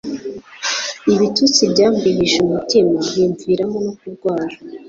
Ibitutsi 1.13 1.61
byambihije 1.71 2.37
umutima 2.47 2.95
bimviramo 3.15 3.77
no 3.85 3.93
kurwara 3.99 4.55